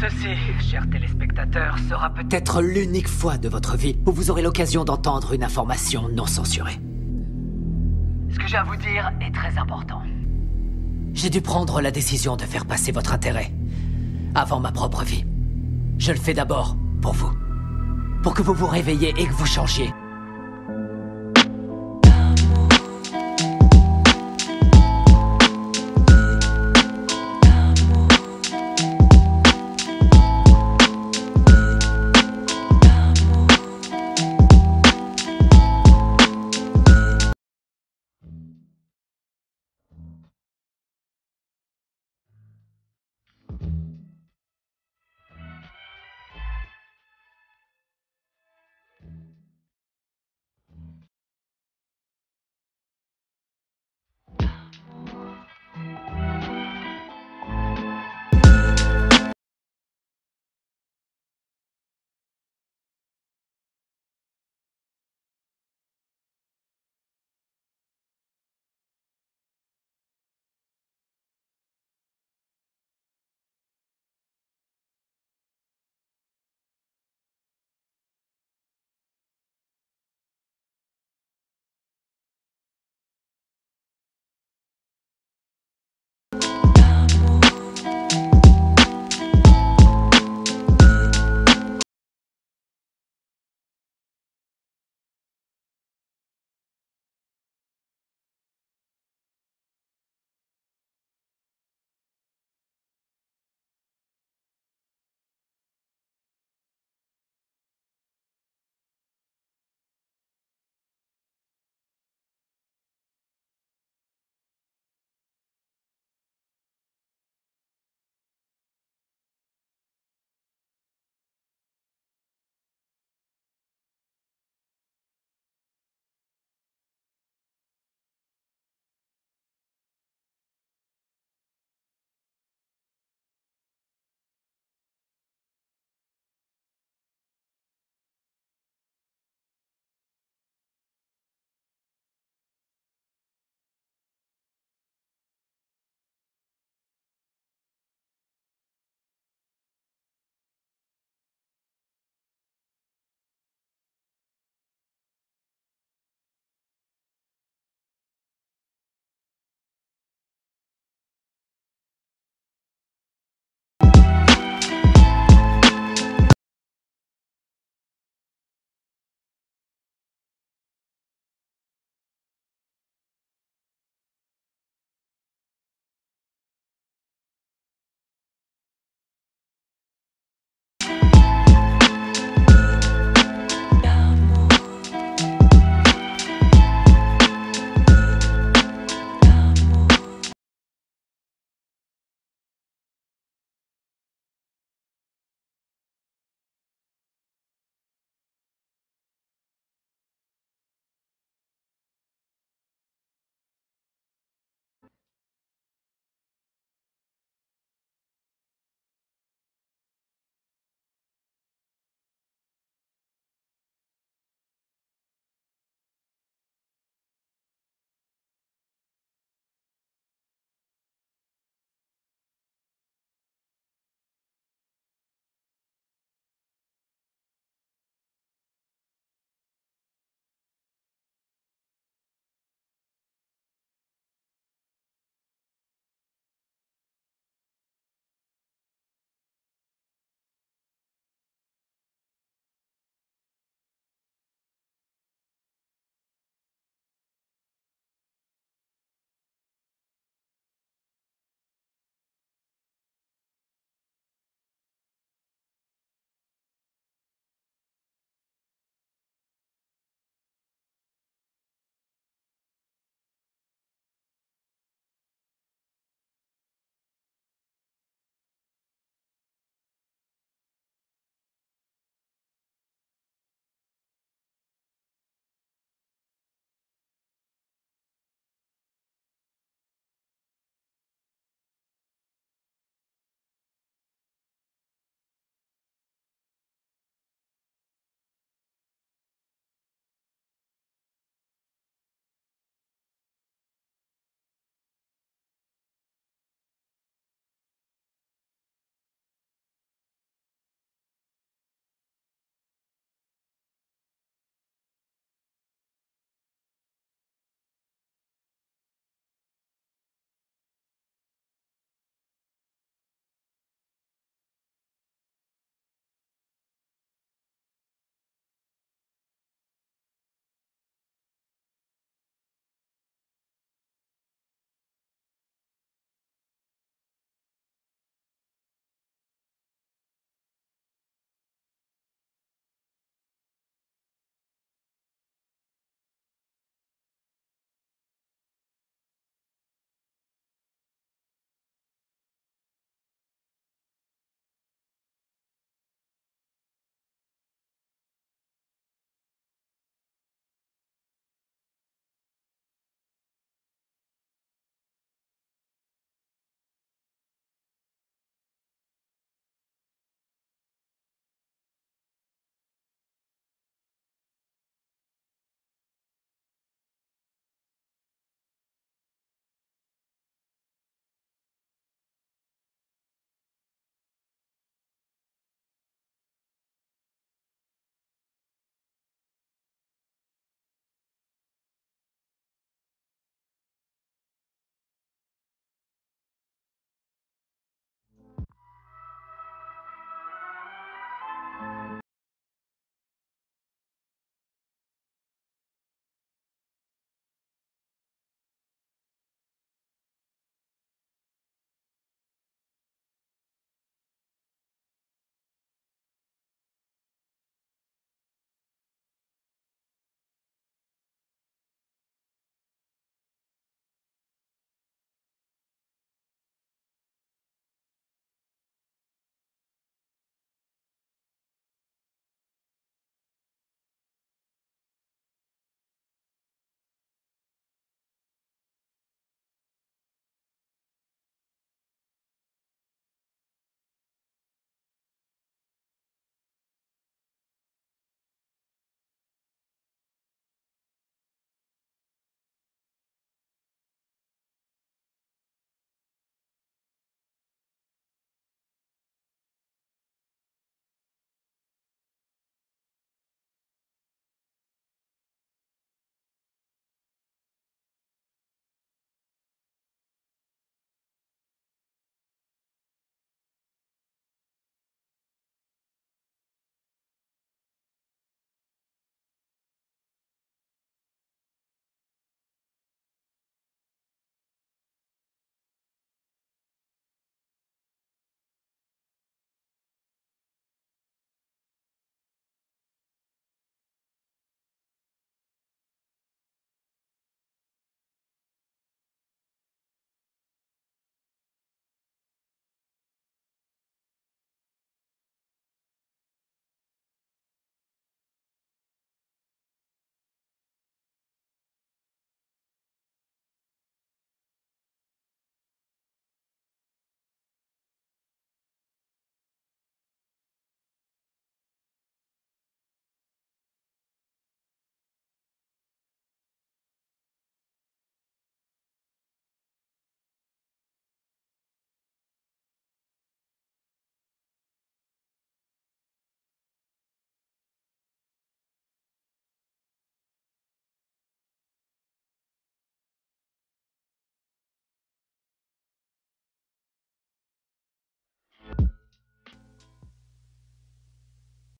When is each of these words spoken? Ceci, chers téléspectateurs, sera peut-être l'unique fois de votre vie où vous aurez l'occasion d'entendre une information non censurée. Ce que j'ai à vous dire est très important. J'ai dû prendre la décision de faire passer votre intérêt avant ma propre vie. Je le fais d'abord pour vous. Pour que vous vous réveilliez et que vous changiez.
Ceci, 0.00 0.36
chers 0.70 0.88
téléspectateurs, 0.90 1.76
sera 1.88 2.10
peut-être 2.10 2.62
l'unique 2.62 3.08
fois 3.08 3.36
de 3.36 3.48
votre 3.48 3.76
vie 3.76 3.96
où 4.06 4.12
vous 4.12 4.30
aurez 4.30 4.42
l'occasion 4.42 4.84
d'entendre 4.84 5.32
une 5.32 5.42
information 5.42 6.08
non 6.08 6.26
censurée. 6.26 6.78
Ce 8.30 8.38
que 8.38 8.46
j'ai 8.46 8.58
à 8.58 8.62
vous 8.62 8.76
dire 8.76 9.10
est 9.20 9.34
très 9.34 9.58
important. 9.58 10.00
J'ai 11.14 11.30
dû 11.30 11.40
prendre 11.40 11.80
la 11.80 11.90
décision 11.90 12.36
de 12.36 12.42
faire 12.42 12.64
passer 12.64 12.92
votre 12.92 13.12
intérêt 13.12 13.52
avant 14.36 14.60
ma 14.60 14.70
propre 14.70 15.02
vie. 15.02 15.24
Je 15.98 16.12
le 16.12 16.18
fais 16.18 16.34
d'abord 16.34 16.76
pour 17.02 17.14
vous. 17.14 17.32
Pour 18.22 18.34
que 18.34 18.42
vous 18.42 18.54
vous 18.54 18.68
réveilliez 18.68 19.14
et 19.16 19.26
que 19.26 19.32
vous 19.32 19.46
changiez. 19.46 19.92